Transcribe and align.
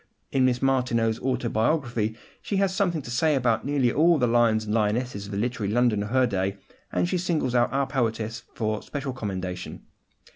In 0.31 0.45
Miss 0.45 0.63
Martineau's 0.63 1.19
autobiography 1.21 2.15
she 2.41 2.55
has 2.57 2.75
something 2.75 3.03
to 3.03 3.11
say 3.11 3.35
about 3.35 3.63
nearly 3.67 3.91
all 3.91 4.17
the 4.17 4.25
lions 4.25 4.65
and 4.65 4.73
lionesses 4.73 5.27
of 5.27 5.31
the 5.31 5.37
literary 5.37 5.71
London 5.71 6.01
of 6.01 6.09
her 6.09 6.25
day, 6.25 6.57
and 6.91 7.07
she 7.07 7.19
singles 7.19 7.53
out 7.53 7.71
our 7.71 7.85
poetess 7.85 8.41
for 8.55 8.81
special 8.81 9.13
commendation. 9.13 9.85